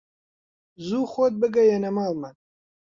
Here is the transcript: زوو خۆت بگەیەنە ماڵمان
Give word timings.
زوو 0.87 1.03
خۆت 1.11 1.33
بگەیەنە 1.41 1.89
ماڵمان 1.97 2.35